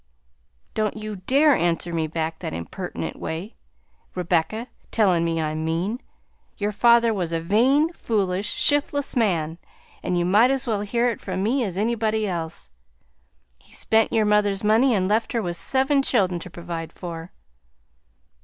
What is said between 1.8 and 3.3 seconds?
me back that imperdent